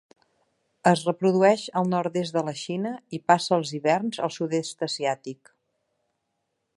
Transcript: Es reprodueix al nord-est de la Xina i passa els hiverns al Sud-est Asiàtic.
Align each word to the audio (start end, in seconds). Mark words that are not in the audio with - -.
Es 0.91 1.03
reprodueix 1.09 1.65
al 1.81 1.91
nord-est 1.91 2.37
de 2.37 2.43
la 2.47 2.55
Xina 2.63 2.95
i 3.19 3.21
passa 3.33 3.55
els 3.61 3.73
hiverns 3.81 4.23
al 4.29 4.33
Sud-est 4.39 4.85
Asiàtic. 4.89 5.55